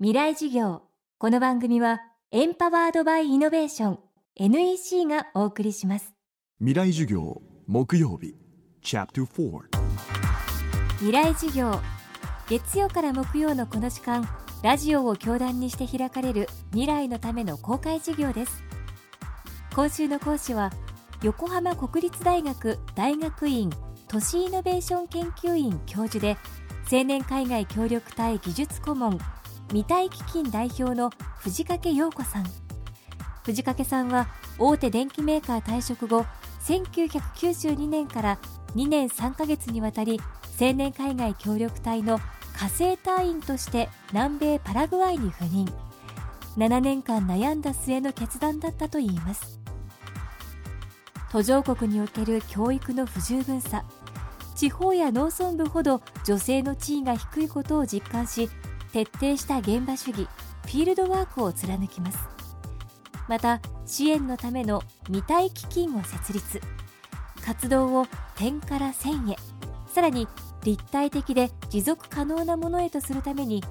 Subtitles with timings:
[0.00, 0.82] 未来授業。
[1.18, 2.00] この番組は
[2.32, 3.98] エンパワードバイイノベーション
[4.34, 6.12] NEC がお送りします。
[6.58, 8.34] 未来授業木曜日
[8.82, 9.60] チャプター4
[10.96, 11.80] 未来授業。
[12.48, 14.28] 月曜から木曜のこの時間
[14.64, 18.64] ラジオを教壇にして開かれる未来のための公開授業です。
[19.76, 20.72] 今週の講師は
[21.22, 23.70] 横浜国立大学大学院
[24.08, 26.36] 都市イノベーション研究院教授で
[26.90, 29.20] 青年海外協力隊技術顧問
[29.74, 32.44] 未体基金代表の藤掛陽子さん。
[33.42, 36.24] 藤掛さんは大手電機メーカー退職後
[36.62, 38.38] 1992年から
[38.76, 40.20] 2年3ヶ月にわたり
[40.60, 42.20] 青年海外協力隊の
[42.56, 45.66] 火星隊員として南米パラグアイに赴任。
[46.56, 49.58] 7年間悩んだ末の決断だったといいます。
[51.32, 53.84] 途上国における教育の不十分さ
[54.54, 58.48] 地方や農村部ほど女性の地位が低いことを実感し
[58.94, 62.18] 徹底した現場主義フィールドワークを貫きます。
[63.26, 66.60] また支援のための未体基金を設立。
[67.44, 68.06] 活動を
[68.36, 69.36] 点から線へ。
[69.88, 70.28] さらに
[70.62, 73.64] 立体的で持続可能なものへとするために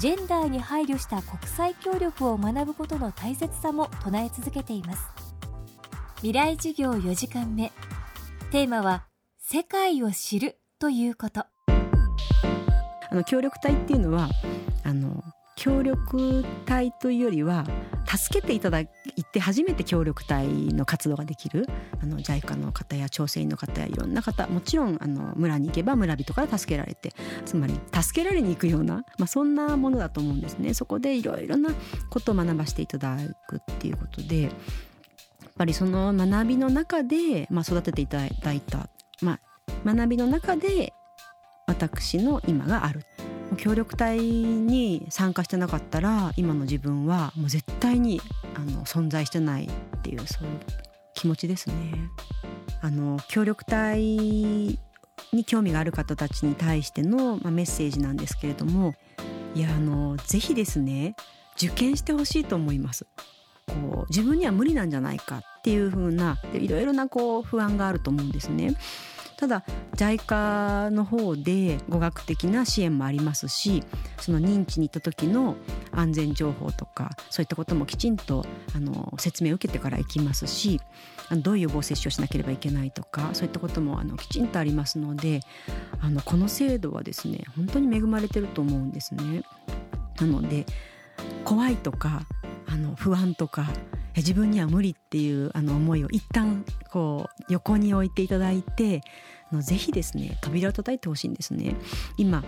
[0.00, 5.08] ジェンダーに配慮した国際協力を学ぶことの大切さも唱え続けています。
[6.16, 7.70] 未来授業4時間目。
[8.50, 9.06] テーマは
[9.38, 11.44] 世界を知るということ。
[13.14, 14.28] あの協力隊っていうのは
[14.84, 15.24] あの
[15.56, 17.64] 協力隊というよりは
[18.06, 18.88] 助けていただい
[19.32, 21.66] て初めて協力隊の活動ができる
[22.02, 27.12] あの JICA の方や調整員の方やいろんな方もちろんあの村に行けば村人から助けられて
[27.44, 30.74] つまり助けられに行くような、まあ、そんなものだと思うんですね。
[30.74, 31.70] そこでいろいろな
[32.10, 33.16] ことを学ばせていただ
[33.48, 34.52] くっていうことでやっ
[35.56, 38.88] ぱりその学びの中で、まあ、育てていただいた、
[39.22, 39.38] ま
[39.84, 40.92] あ、学びの中で
[41.66, 43.02] 私の今がある
[43.56, 48.20] 協力隊に参加してなかったら今の自分はもう絶対に
[48.54, 50.58] あの存在してないっていうそういう
[51.14, 51.74] 気持ちですね。
[52.80, 54.78] あの協力隊に
[55.46, 58.94] 興味がある方たちに対しての、まあ、メッセージなんですけれども
[59.54, 61.16] いやあのぜひですね
[61.56, 63.06] 受験してほしいと思います。
[63.66, 68.74] こう自分には無理なんじゃないかっていう風ないろいろなこう不安があると思うんですね。
[69.44, 69.62] ただ
[69.96, 73.84] JICA の方で語学的な支援もありますし
[74.18, 75.56] その認知に行った時の
[75.92, 80.80] 安全情報とかそういったこともきちんとあの説明を受けてから行きますし
[81.30, 85.40] どういう予防接種をしなければいけないとかそういったこともあのきちんとありますので
[86.00, 89.42] あのこの制度はですね本当に恵まれてると思うんですね。
[90.20, 90.64] なので
[91.44, 92.22] 怖いとか
[92.66, 93.68] あの不安とか
[94.16, 99.02] 自分には無理っていうあの思いを一旦こう横に置いていただいて
[99.62, 101.76] ぜひですね扉を叩いてほしいんですね。
[102.16, 102.44] 今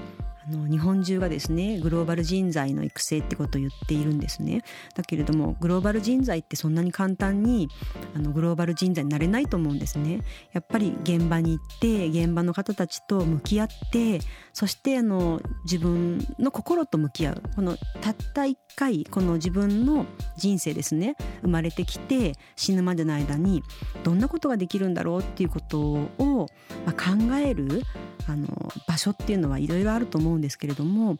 [0.48, 4.62] あの日本中がですねグローバル人材の育成ってことを言っているんですね。
[4.94, 7.68] だけれどもグローバル人材ってそんなに簡単に
[8.14, 10.20] あのグローバル人材になれないと思うんですね。
[10.52, 14.20] やっぱり現場に行って現場の方たちと向き合って
[14.52, 17.42] そしてあの自分の心と向き合う。
[17.56, 23.62] このたった一回この自分の人生ですね生まれてきて死ぬまでの間に
[24.04, 26.48] どんなことができるんだろうっていうことを、
[26.84, 27.82] まあ、考える
[28.28, 28.46] あの
[28.86, 31.16] 場所っていうのはいろいろあると思うんですんですけれども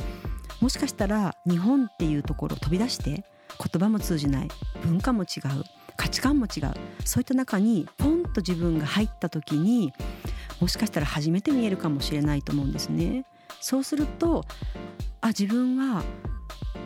[0.60, 3.25] もしかしたら日本っていうところを飛び出して
[3.59, 4.49] 言葉も通じない
[4.82, 5.65] 文化も違う
[5.97, 9.93] 価値観も違うそういった中にポンと自分が入った時に
[10.60, 13.25] もしかしたら初めて見えるかもしれないと思うんですね。
[13.60, 14.44] そうすると
[15.21, 16.03] あ自分は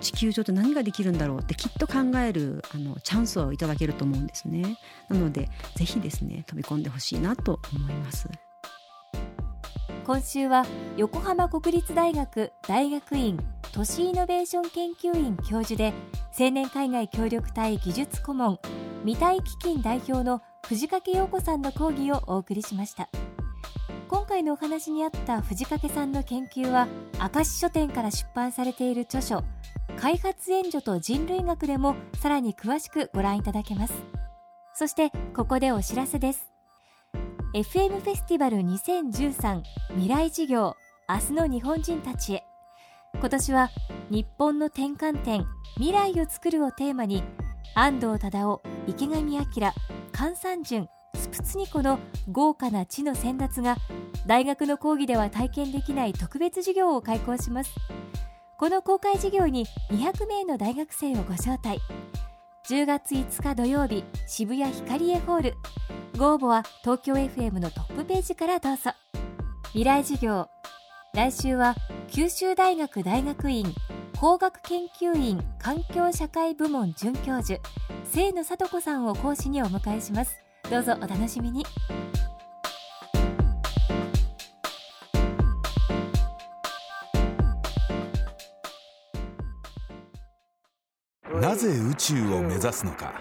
[0.00, 4.78] 地球上で何ができるんだろうってきっと考えるあのチャンスをいただけると思うんですね。
[5.08, 8.28] なのでぜひですね飛び込んでほしいなと思います。
[10.05, 10.65] 今週は
[10.97, 13.38] 横浜国立大学大学院
[13.72, 15.93] 都市イノベーション研究院教授で
[16.38, 18.59] 青年海外協力隊技術顧問
[19.05, 23.09] 未体基金代表の藤掛陽子さんの講義をお送りしました。
[24.09, 26.88] 今回のお話にあった藤掛さんの研究は
[27.34, 29.44] 明石書店から出版されている著書
[29.97, 33.94] 開発援助と人類学でもさらに詳しくご覧いただけます。
[34.75, 36.50] そしてここでお知らせです。
[37.52, 39.62] FM フェスティバル2013
[39.94, 40.76] 未来事業
[41.08, 42.44] 明日の日本人たちへ。
[43.14, 43.70] 今年は
[44.08, 45.44] 日本の転換点
[45.75, 47.25] 未来を作るをテーマに
[47.75, 49.75] 安藤忠雄池上彰
[50.12, 51.99] 菅三淳スプツニコの
[52.31, 53.76] 豪華な地の先達が
[54.26, 57.75] 大学の講義では体験できない特別授業を開講します。
[58.58, 61.81] この公開授業に200名の大学生をご招待。
[62.69, 65.55] 10月5日土曜日渋谷ヒカリエホール。
[66.20, 68.90] ご応募は東京 FM のトップページからどうぞ。
[69.69, 70.49] 未来授業。
[71.14, 71.75] 来週は
[72.08, 73.64] 九州大学大学院
[74.20, 77.58] 工学研究院環境社会部門准教授
[78.12, 80.37] 清野聡子さんを講師にお迎えします。
[80.70, 81.64] どうぞお楽しみに。
[91.40, 93.14] なぜ宇宙を目指すのか。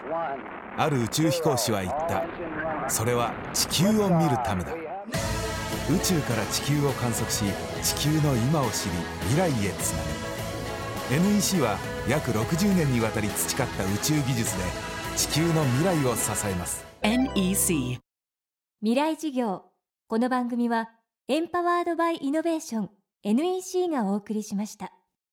[0.78, 2.59] ある宇宙飛行士は言った。
[2.89, 4.74] それは地球を見るためだ。
[4.74, 7.45] 宇宙から地球を観測し
[7.81, 8.91] 地球の今を知り
[9.30, 11.30] 未来へつなぐ。
[11.33, 11.77] NEC は
[12.07, 14.63] 約60年にわたり培った宇宙技術で
[15.15, 16.86] 地球の未来を支えます。
[17.01, 18.00] NEC
[18.81, 19.63] 未来事業。
[20.07, 20.89] この番組は
[21.27, 22.89] エンパワードバイイノベーション
[23.24, 24.91] NEC がお送りしました